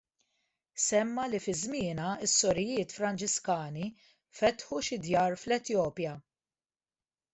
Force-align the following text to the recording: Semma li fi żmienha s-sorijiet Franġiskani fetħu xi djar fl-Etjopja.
Semma 0.85 1.25
li 1.33 1.39
fi 1.43 1.53
żmienha 1.59 2.07
s-sorijiet 2.29 2.95
Franġiskani 2.97 3.91
fetħu 4.41 4.81
xi 4.89 4.99
djar 5.05 5.39
fl-Etjopja. 5.43 6.19